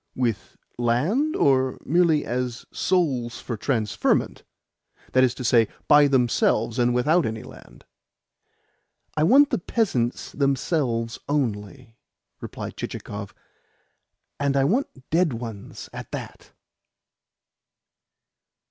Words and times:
"With 0.15 0.57
land, 0.79 1.35
or 1.35 1.77
merely 1.85 2.25
as 2.25 2.65
souls 2.71 3.39
for 3.39 3.55
transferment 3.55 4.41
that 5.11 5.23
is 5.23 5.35
to 5.35 5.43
say, 5.43 5.67
by 5.87 6.07
themselves, 6.07 6.79
and 6.79 6.91
without 6.91 7.23
any 7.23 7.43
land?" 7.43 7.85
"I 9.15 9.21
want 9.21 9.51
the 9.51 9.59
peasants 9.59 10.31
themselves 10.31 11.19
only," 11.29 11.99
replied 12.39 12.77
Chichikov. 12.77 13.35
"And 14.39 14.57
I 14.57 14.63
want 14.63 14.87
dead 15.11 15.33
ones 15.33 15.87
at 15.93 16.09
that." 16.13 16.51